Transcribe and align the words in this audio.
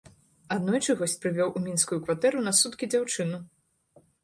Аднойчы 0.53 0.95
госць 1.01 1.19
прывёў 1.25 1.51
у 1.61 1.63
мінскую 1.67 2.01
кватэру 2.07 2.43
на 2.49 2.57
суткі 2.63 2.93
дзяўчыну. 2.97 3.45